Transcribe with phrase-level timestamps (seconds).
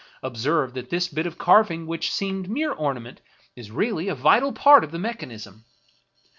[0.23, 3.21] Observe that this bit of carving, which seemed mere ornament,
[3.55, 5.63] is really a vital part of the mechan ism.